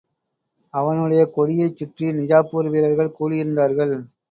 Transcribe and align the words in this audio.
அவனுடைய 0.73 1.23
கொடியைச்சுற்றி, 1.35 2.07
நிஜாப்பூர் 2.19 2.69
வீரர்கள் 2.69 3.15
கூடியிருந்தார்கள். 3.19 3.95